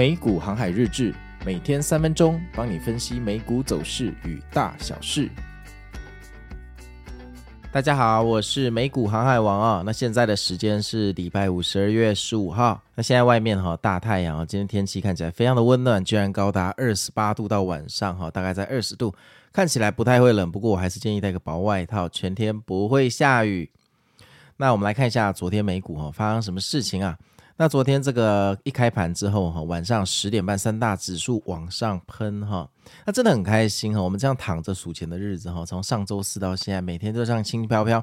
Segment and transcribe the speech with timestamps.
[0.00, 5.28] 美股航海日志，每天三分钟，帮你分析美股走势与大小事。
[7.70, 9.82] 大家好，我是美股航海王啊。
[9.84, 12.80] 那现在的时间是礼拜五，十二月十五号。
[12.94, 19.14] 那现在外面哈大太阳啊，今天天气看起来非常的温暖，居然高达二十八度，到晚上哈大概在二十度，
[19.52, 20.50] 看起来不太会冷。
[20.50, 23.70] 不过我还是建议带个薄外套，全天不会下雨。
[24.56, 27.18] 那我们来看一下昨天美股哈发生什么事情啊？
[27.60, 32.66] 那昨天这个一开盘之后哈，晚上十点半三大指数往上喷哈，
[33.04, 34.00] 那真的很开心哈。
[34.00, 38.02] 我们这样躺着数钱的日子哈，从上周四到现在，每天都这样轻飘飘。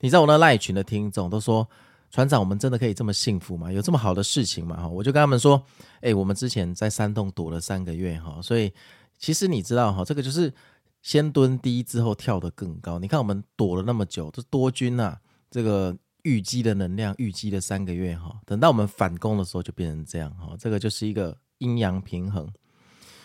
[0.00, 1.66] 你知道我那赖群的听众都说，
[2.10, 3.72] 船长，我们真的可以这么幸福吗？
[3.72, 4.76] 有这么好的事情吗？
[4.76, 5.64] 哈，我就跟他们说，
[6.02, 8.70] 哎，我们之前在山洞躲了三个月哈，所以
[9.18, 10.52] 其实你知道哈，这个就是
[11.00, 12.98] 先蹲低之后跳得更高。
[12.98, 15.18] 你看我们躲了那么久，这多军啊，
[15.50, 15.96] 这个。
[16.22, 22.48] 预积的能量，预积了三个月哈，等到我们反攻的时候就变成这样哈，这个就是一个阴阳平衡。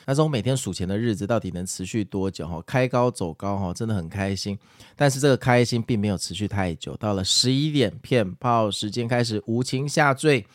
[0.06, 2.62] 那种每天数钱的日子到底能持续多久哈？
[2.68, 4.60] 开高走高哈，真的很开心。
[4.98, 10.46] 但是这个开心并没有持续太久，到了十一点骗炮时间开始无情下坠，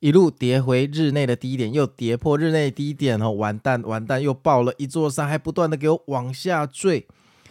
[0.00, 7.06] 一路跌回日内的低点，又跌破日内低点哈，完蛋完蛋，又爆了一座山，还不断的给我往下坠，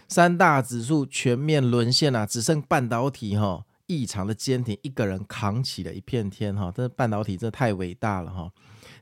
[0.08, 3.64] 三大指数全面沦陷啊，只剩半导体哈。
[3.86, 6.72] 异常的坚挺，一个人扛起了一片天哈！
[6.74, 8.50] 这半导体真的太伟大了哈！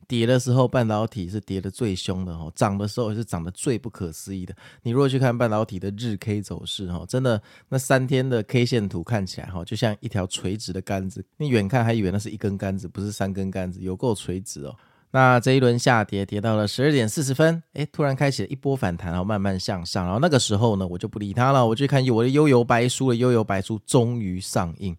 [0.09, 4.55] 跌的时候半导体是跌的最凶的哈，涨的时候也是涨得最不可思议的。
[4.83, 14.77] 你如果去看半导体的日 K 走势哈，真的那三天的 K 线图看起来哈，就像一条垂直的杆子，你远看还以为那是一根杆子，不是三根杆子，有够垂直哦。
[15.13, 20.05] 那这一轮下跌，跌到了十二点四十分，哎，突然开启了一波反弹，然后慢慢向上。
[20.05, 23.15] 然后那个时候呢，我就不理它了，我去看我的幽游白书了。
[23.15, 24.97] 幽游白书终于上映。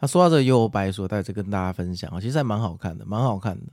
[0.00, 3.66] 他说到这个幽游白书，在这跟大家分享啊，其实还蛮好看的，蛮好看的。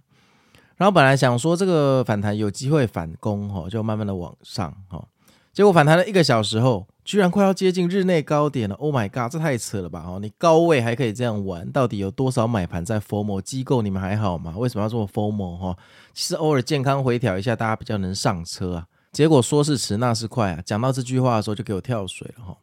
[0.75, 5.07] 然后本来想说这个反弹有机会反攻哈，就慢慢的往上哈。
[5.53, 10.03] 结果反弹了一个小时后，居然快要接近日内高点了！Oh my god，这太扯了吧！
[10.07, 13.83] 哦，你高位还可以这样玩，到底有多少买盘在 FOMO 机构？
[13.83, 14.55] 你们还好吗？
[14.57, 15.77] 为什么要这么 FOMO 哈？
[16.15, 18.87] 其实偶尔健康回调一下，大家比较能上车啊。
[19.11, 20.61] 结果说是迟，那是快啊！
[20.65, 22.57] 讲到这句话的时候，就给我跳水了哈。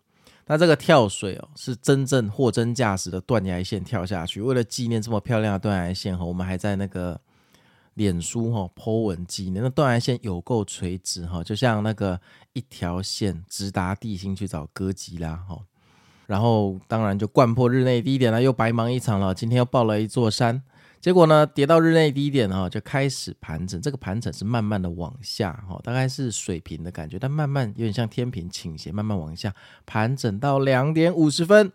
[0.46, 4.42] 那这个跳水哦，是真正货真价实的断崖线跳下去。
[4.42, 7.20] 为了纪念这么漂亮的断崖线哈，我们还在那个。
[7.94, 12.20] 脸书哈 po 文纪念，那断崖线有够垂直哈，就像那个
[12.54, 15.58] 一条线直达地心去找哥吉拉哈，
[16.26, 19.34] 然后当然就掼破日内低点了，又白忙一场了。
[19.34, 20.62] 今天又爆了一座山，
[21.00, 23.78] 结果呢，跌到日内低点哈，就开始盘整。
[23.80, 29.54] 这个盘整是慢慢的往下哈，大概是水平的感觉，但慢慢有点像天平倾斜，慢慢往下
[29.84, 31.70] 盘整到两点五十分。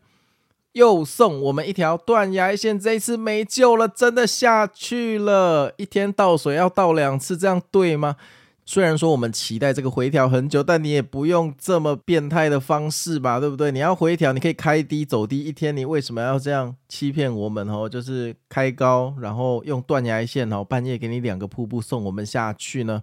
[0.77, 5.73] 又送我们一条断崖线，这一次没救了，真的下去了。
[5.77, 8.15] 一天倒水要倒两次，这样对吗？
[8.63, 13.71] 虽然说我们期待这个回调很久，但你也不用这么变态的方式吧，对不对？
[13.71, 17.89] 你要回调，你可以开低走低一天，你为什么要这样欺骗我们哦？
[17.89, 23.01] 就是开高，然后用断崖线哦，半夜给你两个瀑布送我们下去呢？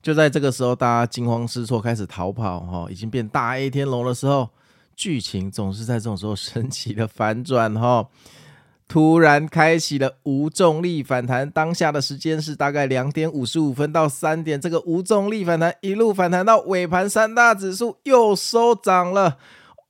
[0.00, 4.48] 就在这个时候，大家惊慌失措，开始逃跑哈，已经变大 A 天龙的时候。
[4.98, 8.08] 剧情总是在这种时候神奇的反转哈，
[8.88, 11.48] 突然开启了无重力反弹。
[11.48, 19.38] 当下的时间是大概两点五十五分到三点，这个无重力反弹一路反弹到尾盘，三大指数又收涨了。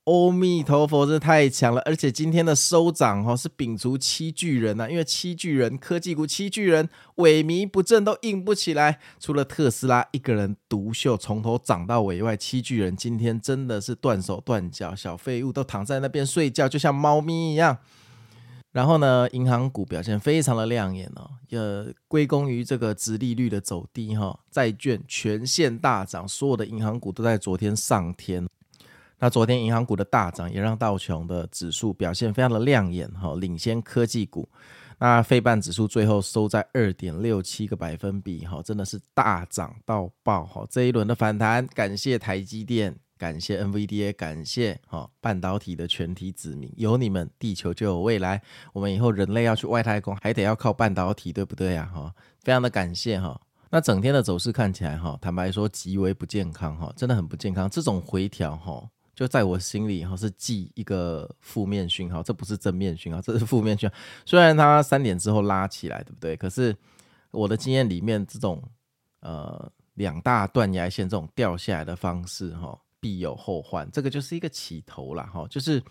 [0.09, 1.79] 阿弥陀佛，这太强了！
[1.81, 17.77] 而且今天的收涨哈是摒除七巨人呐，因为七巨人科技股七巨人萎靡不振，都硬不起来，除了特斯拉一个人独秀，从头涨到尾外，七巨人今天真的是断手断脚，小废物都躺在那边睡觉，就像猫咪一样。
[18.71, 28.47] 然后呢，银行股表现非常的亮眼哦，呃，归功于这个殖利率的走低哈，债券全线大涨，所有的银行股都在昨天上天。
[29.19, 34.47] 那昨天银行股的大涨，也让道琼的指数表现非常的亮眼哈，领先科技股。
[35.01, 40.65] 那费半指数最后收在二点六七个百分比哈，真的是大涨到爆哈！
[40.69, 48.41] 这一轮的反弹，感谢台积电，感谢 NVDA，感谢哈半导体的全体子民，有你们，地球就有未来。
[48.73, 51.89] 我们以后人类要去外太空，还得要靠半导体，对不对呀？
[51.93, 52.13] 哈，
[52.43, 53.39] 非常的感谢哈。
[53.69, 57.69] 那整天的走势看起来哈，坦白说极为不健康哈，真的很不健康。
[57.69, 58.89] 这种回调哈。
[59.19, 63.93] 就在我心里哈，是记一个负面讯号，这不是正面讯号，这是负面讯号。
[64.25, 66.37] 虽然它三点之后拉起来，对不对？
[66.37, 66.73] 可是
[67.31, 68.63] 我的经验里面，这种
[69.19, 73.91] 呃两大断崖线这种掉下来的方式哈，必有后患。
[73.91, 75.83] 这个就是一个起头啦哈，就是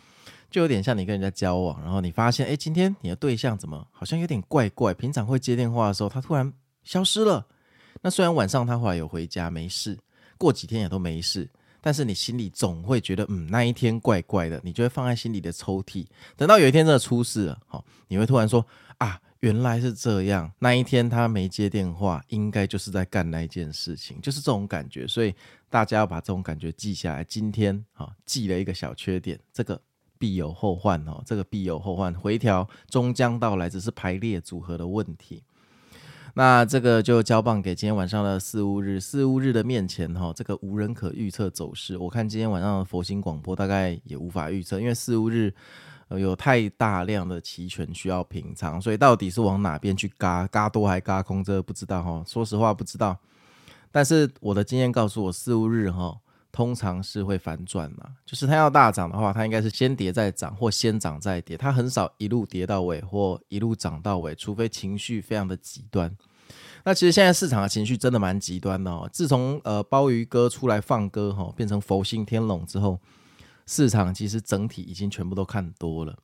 [0.50, 4.94] 就有点像你跟人家交往，然后你发现哎，今天你的对象怎么好像有点怪怪？
[4.94, 6.50] 平常会接电话的时候，他突然
[6.82, 7.46] 消失了。
[8.00, 9.98] 那虽然晚上他后来有回家没事，
[10.38, 11.46] 过几天也都没事，
[11.80, 16.06] 但是你心里总会觉得，嗯，那一天怪怪的，你就会放在心里的抽屉。
[16.36, 18.64] 等到有一天真的出事了，好，你会突然说
[18.98, 19.20] 啊。
[19.40, 25.06] 原来是这样，那一天他没接电话，应该就是在干那一件事情，就是这种感觉。
[25.06, 25.32] 所以
[25.70, 27.22] 大家要把这种感觉记下来。
[27.22, 29.80] 今天啊，记了一个小缺点，这个
[30.18, 35.44] 必有后患哦，这个必有后患，回调终将到来，只是排列组合的问题。
[36.38, 41.98] 那这个就交棒给今天晚上的四五日，四五日的面前哈，这个无人可预测走势。
[41.98, 45.52] 我看今天晚上的佛心广播大概也无法预测，因为四五日。
[46.10, 52.24] 有太大量的期权需要平仓，所以到底是往哪边去嘎，嘎多还嘎空，这个不知道哈。
[52.26, 53.14] 说实话不知道，
[53.92, 56.16] 但是我的经验告诉我，四五日哈
[56.58, 66.12] 通常是会反转嘛，就是它要大涨的话，它应该是先跌再涨，或先涨再跌，它很少一路跌到尾或一路涨到尾，除非情绪非常的极端。
[66.82, 69.08] 那其实现在市场的情绪真的蛮极端的哦。
[69.12, 72.98] 自从呃鲍鱼哥出来放歌哈，变成佛心天龙之后。
[73.64, 76.18] 市场其实整体已经全部都看多了，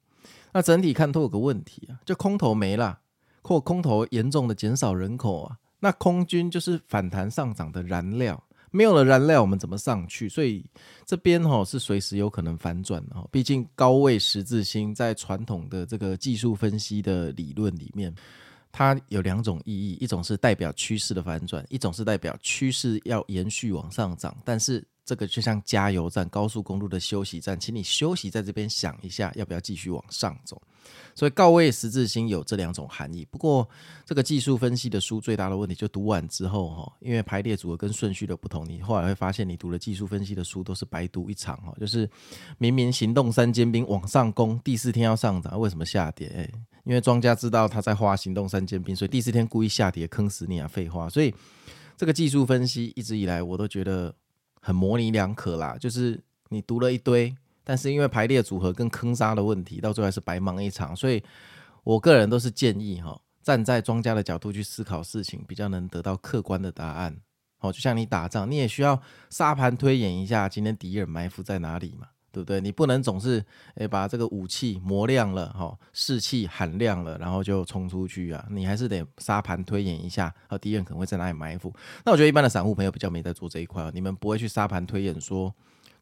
[0.52, 2.98] 那整体看多有个问题啊，就空头没了，
[3.42, 8.42] 或空头严重的减少人口啊，那空军就是反弹上涨的燃料，
[8.74, 10.28] 没有了燃料我们怎么上去？
[10.28, 10.64] 所以
[11.06, 18.12] 这边哈是随时有可能反转的哈，毕竟高位十字星在传统的这个技术分析的理论里面，
[18.72, 24.84] 它有两种意义，一种是代表趋势的反转，一种是代表趋势要延续往上涨，但是。
[25.04, 30.60] 这个就像加油站、高速公路的休息站，请你休息在这边想一下，要不要继续往上走？
[31.14, 33.26] 所以告位十字星有这两种含义。
[33.30, 33.68] 不过
[34.04, 41.74] 这个技术分析的书最大的问题，就读完之后哈，因为排列组合跟顺序的不同，你后来会发现你读了技术分析的书都是白读一场哈。
[41.78, 42.08] 就是
[42.58, 46.28] 明明行动三尖兵往上攻，第四天要上涨，为什么下跌？
[46.34, 46.50] 哎，
[46.84, 50.66] 因为庄家知道他在画行动三尖兵，所以第四天故意下跌坑死你啊！
[50.66, 51.08] 废话。
[51.08, 51.34] 所以
[51.96, 54.14] 这个技术分析一直以来我都觉得。
[54.64, 56.18] 很模棱两可啦，就是
[56.48, 60.96] 你读了一堆，但是因为排列组合跟坑杀的问题，到最后还是白忙一场。
[60.96, 61.22] 所以
[61.82, 67.14] 我个人都是建议哈，站在庄家的角度去思考事情，比较能得到客观的答案。
[67.58, 72.08] 好，就像你打仗，你也需要沙盘推演一下今天敌人埋伏在哪里嘛。
[72.34, 72.60] 对不对？
[72.60, 73.42] 你不能总是
[73.76, 78.44] 诶把这个武器磨亮了，哈，士气喊亮了，然后就冲出去啊！
[78.50, 81.72] 你还是得沙盘推演一下，啊敌人可能会在哪里埋伏。
[82.04, 85.54] 那我觉得一般的散户朋友比较没在做这一块，你们不会去沙盘推演说。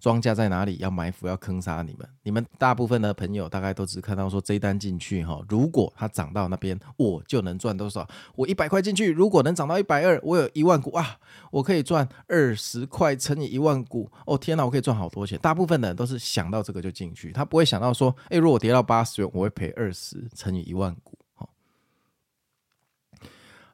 [0.02, 0.76] 庄家在哪里？
[0.78, 2.08] 要埋伏，要坑杀你们。
[2.24, 8.04] 你们大部分的朋友大概都只看到说这一单进去哈，如果它涨到那边，我就能赚多少。
[8.34, 11.20] 我一百块进去，如果能涨到一百二，我有一万股啊，
[11.52, 14.10] 我可以赚二十块乘以一万股。
[14.26, 15.38] 哦天哪，我可以赚好多钱。
[15.38, 21.16] 大部分的人都是想到这个就进去，他不会想到说，诶，如果跌到八十元，我会赔二十乘以一万股。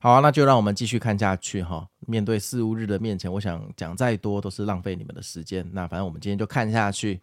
[0.00, 1.88] 好啊，那就让我们继续看下去哈。
[2.06, 5.68] 面对四物日的面前，我想讲再多都是浪费你们的时间。
[5.72, 7.20] 那反正我们今天就看下去。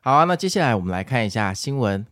[0.00, 2.04] 好啊，那接下来我们来看一下新闻。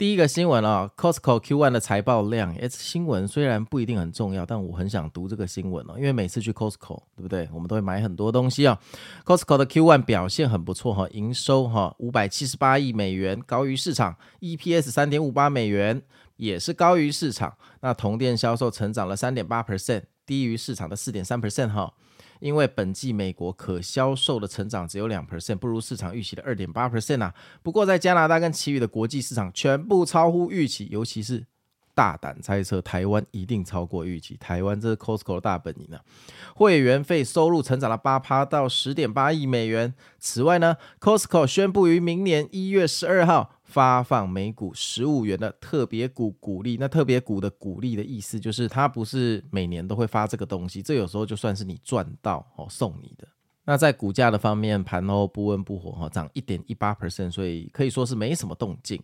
[0.00, 2.56] 第一个新闻啊，Costco Q1 的财报量。
[2.56, 7.46] 哎，新闻虽然不一定很重要，但我很想读这个新闻哦，因为每次去 Costco，对不对？
[7.52, 8.78] 我们都会买很多东西啊。
[9.26, 16.00] Costco 的 Q1 表现很不错哈，营收哈五百七十八亿美元，高于市场；EPS 三点五八美元。
[16.36, 21.92] 也是高于市场，那同店销售成长了三点八 percent，低于市场的四点三 percent 哈。
[22.40, 27.32] 因为本季美国可销售的成长只有两 percent，不如市场预期的二点八 percent 啊。
[27.62, 31.46] 不过在加拿大跟其余的国际市场全部超乎预期，尤其是。
[31.92, 34.34] 大胆猜测，台湾一定超过预期。
[34.38, 36.00] 台湾这是 Costco 的大本营啊！
[36.54, 39.92] 会员费收入成长了八趴到十点八亿美元。
[40.18, 46.76] 此外呢，Costco 宣布于明年一月十二号发放每股十五元的特别股股利。
[46.78, 53.26] 那特别股的股利的意思就是，它不是每年都会发这个东西，这有时候就算是你赚到哦送你的。
[53.64, 59.00] 那在股价的方面，盘后不温不火哈，涨一点一八 percent，所以可以说是没什么动静。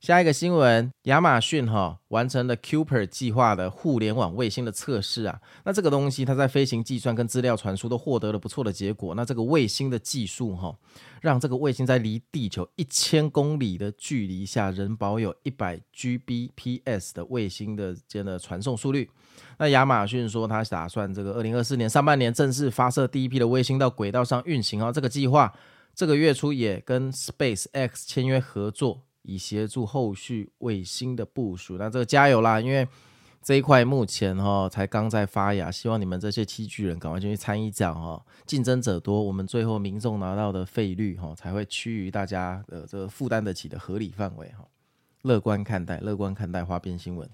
[0.00, 5.40] 下一个新闻，亚马逊哈完成了 Cooper 计划的互联网卫星的测试啊。
[5.64, 9.16] 那这个东西它在飞行计算跟资料传输都获得了不错的结果。
[9.16, 10.78] 那这个卫星的技术哈，
[11.20, 19.10] 让这个卫星在离地球一千公里的距离下，仍保有一百 Gbps 的卫星的间的传送速率。
[19.58, 24.92] 那亚马逊说，它打算这个二零二四年上半年正式发射第一批的卫星到轨道上运行啊。
[24.92, 25.52] 这个计划
[25.92, 29.02] 这个月初也跟 SpaceX 签约合作。
[29.28, 32.58] 以协助后续卫星的部署，那这个加油啦！
[32.58, 32.88] 因为
[33.42, 44.66] 这一块目前哈才刚在发芽，希望你们这些七巨人赶快进去参一脚哈，竞争者多，我们最后民众拿到的费率哈才会趋于大家的这个负担得起的合理范围哈。
[45.22, 47.28] 乐观看待，乐观看待花边新闻。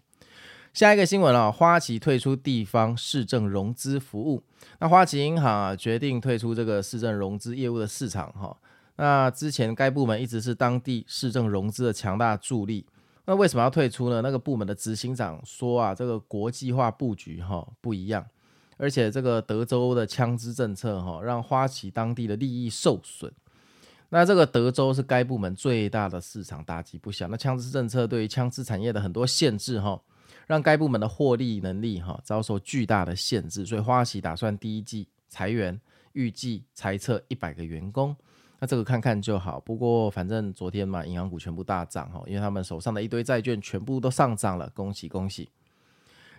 [0.72, 4.42] 下一个新闻啊，花旗退出地方市政融资服务。
[4.80, 8.56] 那花旗银行啊决定退出这个市政融资业务的市场哈。
[8.96, 12.86] 那之前该部门一直是当地市政融资的强大助力。
[13.26, 14.20] 那为什么要退出呢？
[14.20, 18.24] 那个部门的执行长说啊，这个国际化布局哈不一样，
[18.76, 23.32] 而且这个德州的枪支政策哈让花旗当地的利益受损。
[24.10, 27.26] 那这个德州是该部门最大的市场，打击不小。
[27.28, 30.00] 那枪支政策对于枪支产业的很多限制哈。
[30.46, 35.80] 让该部门的获利能力哈遭受巨大的限制，所以花旗打算第一季裁员，
[36.12, 38.14] 预计裁撤一百个员工。
[38.64, 39.60] 那这个看看就好。
[39.60, 45.50] 不过反正昨天嘛，银行股全部大涨哈，因为他们手上的一堆债券全部都上涨了，恭喜恭喜。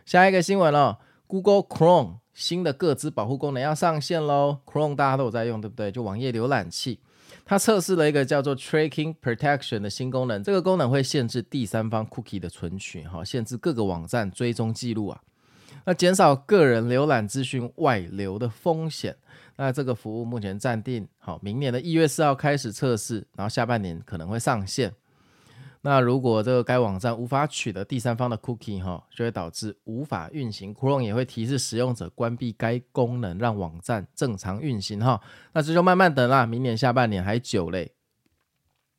[0.07, 4.57] 下一个新闻了，Google Chrome 新的个资保护功能要上线喽。
[4.65, 5.91] Chrome 大家都有在用，对不对？
[5.91, 6.99] 就网页浏览器。
[7.45, 15.21] 它测试了一个叫做 Tracking Protection 的新功能，这个功能会限制第三方 Cookie 的存取，哈，限制各个网站追踪记录啊，
[15.85, 19.15] 那减少个人浏览资讯外流的风险。
[19.57, 24.91] 那这个服务目前暂定好，明年的一月四号开始测试，然后下半年可能会上线。
[25.81, 30.73] 那如果这个该网站无法取得第三方的 cookie 哈，就会导致无法运行。
[30.73, 35.21] Chrome 也会提示使用者关闭该功能，让网站正常运行哈。
[35.53, 37.91] 那这就慢慢等啦，明年下半年还久嘞。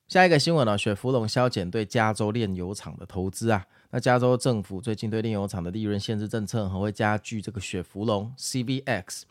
[0.08, 3.66] 下一个新闻呢，雪佛龙削减对加州炼油厂的投资啊。
[3.90, 9.22] 那加州政府最近对炼油厂的利润限制政策，还会加剧这个雪佛龙 CVX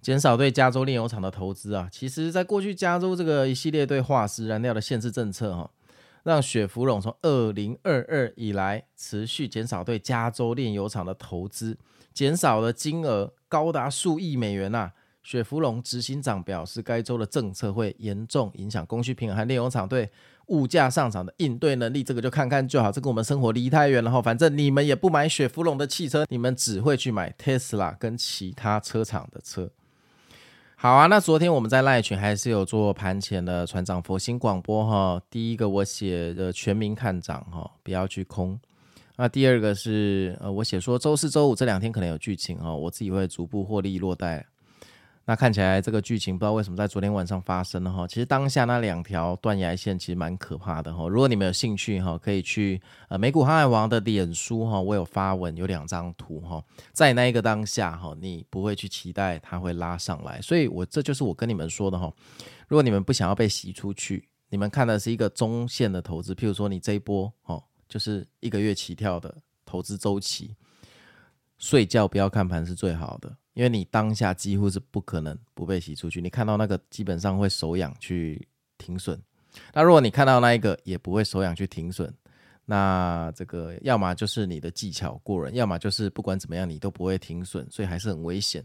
[0.00, 1.88] 减少对加州炼油厂的投资啊。
[1.90, 5.70] 其实，在过去加州这个一系列对化石燃料的限制政策哈。
[6.22, 11.78] 让雪佛龙从二零二二以来持续减少对加州炼油厂的投资，
[12.12, 14.92] 减少的金额高达数亿美元呐、啊。
[15.26, 20.08] 雪佛龙执行长表示，该州的政策会严重影响供需平衡和炼油厂对
[20.46, 22.04] 物价上涨的应对能力。
[22.04, 24.22] 这个就看看就好，这跟我们生活离太远了哈。
[24.22, 29.68] 反正你们也不买雪佛龙的汽车，你们只会去买特斯拉跟其他车厂的车。
[30.76, 35.20] 好啊，那昨天我们在赖群还是有做盘前的船长佛心广播哈。
[35.28, 38.56] 第一个我写的全民看涨哈，不要去空。
[39.16, 44.46] 那第二个是呃，我写说周四周五这两天可能有剧情哈，我自己会逐步获利落袋。
[45.28, 48.06] 那看起来这个剧情不知道为什么在昨天晚上发生了哈。
[48.06, 51.08] 其实当下那两条断崖线其实蛮可怕的哈。
[51.08, 60.40] 如果你们有兴趣哈，可以去呃美股航海王的脸书哈，我有发文有两张图哈，在那一个当下哈，你不会去期待它会拉上来。
[60.40, 62.08] 所以我这就是我跟你们说的哈。
[62.68, 70.54] 如果你们不想要被洗出去，你们看的是一个中线的投资，譬如说你这一波哦，就是一个月起跳的投资周期，
[71.58, 73.36] 睡觉不要看盘是最好的。
[73.56, 78.46] 因为你当下几乎是不可能不被洗出去，你看到那个基本上会手痒去
[78.76, 79.18] 停损。
[79.72, 82.12] 那如果你看到那一个也不会手痒去停损，
[82.66, 88.62] 那这个要么就是你的技巧过人，要么就是不管怎么样你都不会停损，所以还是很危险。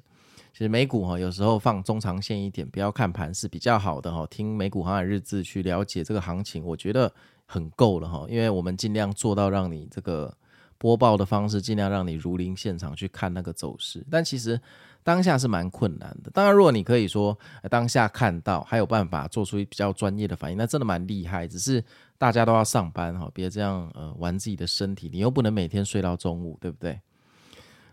[0.52, 4.28] 其实美股哈有时候放中长线一点，不要看盘是比较好的哈。
[4.28, 7.10] 听美股航海日志去了解这个行情，我觉得
[7.46, 8.26] 很够了哈。
[8.28, 10.36] 因为我们尽量做到让你这个。
[10.82, 14.60] 播报的方式尽量让你如临现场去看那个走势，但其实
[15.04, 16.32] 当下是蛮困难的。
[16.32, 17.38] 当然，如果你可以说
[17.70, 21.48] 当下看到还有办法做出比较专业的反应，那真的蛮厉害。
[21.48, 21.84] 只是
[22.18, 27.00] 大家都要上班哈，别这样呃玩自己的身体，你又不能每天睡到中午，对不对？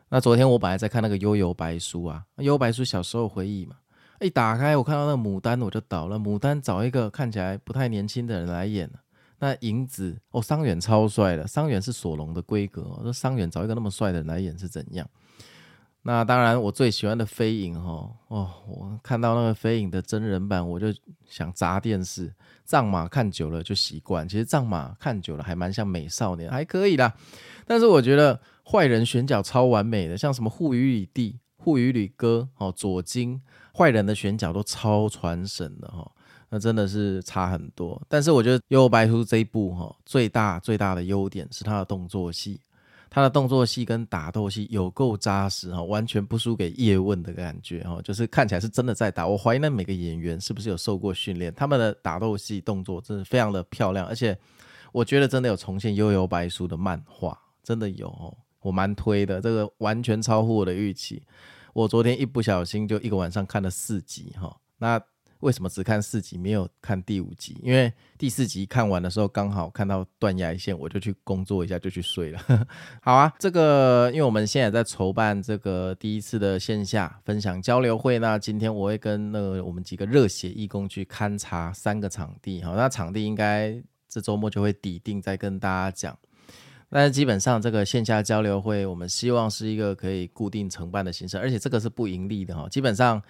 [0.08, 3.76] 那昨天我本来在看那个《幽游白书》啊，《幽游白书》小时候回忆嘛，
[4.20, 6.18] 一打开我看到那个牡丹我就倒了。
[6.18, 8.90] 牡丹找一个看起来不太年轻的人来演。
[9.38, 13.00] 那影子哦，桑远超帅的，桑远是索隆的规格哦。
[13.02, 15.08] 说桑远找一个那么帅的人来演是怎样？
[16.02, 20.86] 那当然，我最喜欢的飞影哦哦，我看到那个飞影的真人版，我就
[21.28, 22.32] 想砸电视。
[22.64, 27.14] 藏马看久了就习惯，其实藏马看久了还蛮像美少年，还可以啦。
[27.66, 33.40] 但是我觉得坏人选角超完美的，像什么户愚吕弟、户愚吕哥哦，左京，
[33.76, 36.10] 坏人的选角都超传神的哈。
[36.50, 42.58] 那真的是差很多，但是我觉得《幽游白书》这一部哈，最大最大的优点是它的动作戏，
[43.10, 49.26] 它的动作戏跟打斗戏有够扎实哈，完全不输给叶问的感觉哈，就是看起来是真的在打。
[49.28, 54.34] 我怀疑那每个演员是不是有受过训练，他们的打斗戏动作真的非常的漂亮，而且
[54.90, 61.22] 我觉得真的有重现《幽游白书》的漫画，真的有哦，我蛮推的，这个完全超乎我的预期。
[61.74, 64.98] 我昨天一不小心就一个晚上看了四集哈，那。
[65.40, 67.56] 为什么只看四集没有看第五集？
[67.62, 72.66] 因为第四集看完的时候刚好看到断崖线，我就去工作一下就去睡了。
[73.00, 86.18] 好啊，这个因为我们现在在筹办这个第一次的线下分享交流会，那今天我会跟那个我们几个热血义工去勘察三个场地，好，那场地应该这周末就会底定再跟大家讲。
[86.90, 92.66] 但是基本上这个线下交流会，我们希望是一个可以固定承办的形式，而且这个是不盈利的哈。
[92.70, 93.22] 基本上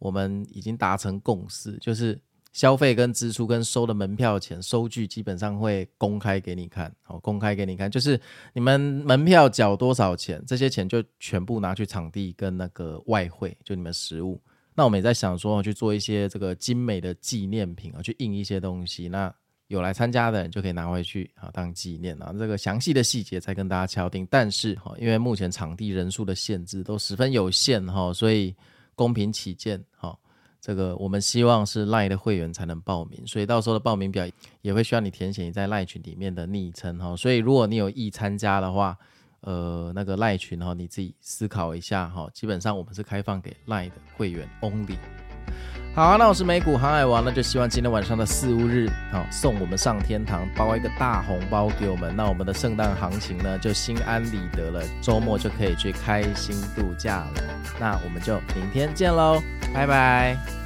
[0.00, 2.20] 我们已经达成共识，就是
[2.52, 8.20] 消费跟支出跟收的门票钱收据基本上会公开给你看，好，公开给你看，就是
[8.52, 14.42] 你们门票缴多少钱，这些钱就全部拿去场地跟那个外汇，就你们食物。
[14.74, 19.32] 那我们也在想说去做一些这个精美的纪念品啊，去印一些东西，那。
[19.70, 22.34] 有来参加的人就可以拿回去啊，当纪念啊。
[22.36, 24.26] 这个详细的细节再跟大家敲定。
[24.28, 28.52] 但是哈，因为目前场地人数的限制都十分有限哈，所以
[29.00, 30.14] 公平起见哈，
[30.60, 34.28] 这个我们希望是赖的会员才能报名，所以到时候的报名表
[34.60, 37.16] 也会需要你填写你在赖群里面的昵称哈。
[37.16, 38.94] 所以如果你有意参加的话，
[39.40, 42.28] 呃，那个赖群哈，你自己思考一下哈。
[42.34, 44.98] 基本上我们是开放给赖的会员 only。
[45.92, 57.42] 好啊，那我是美股航海王，那就希望今天晚上的四五日，好送我们上天堂，包一个大红包给我们，那我们的圣诞行情呢就心安理得了，周末就可以去开心度假了。
[57.78, 59.42] 那我们就明天见喽，
[59.74, 60.59] 拜拜。